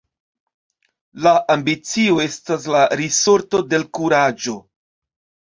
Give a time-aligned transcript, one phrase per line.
[1.27, 4.57] La ambicio estas la risorto de l' kuraĝo.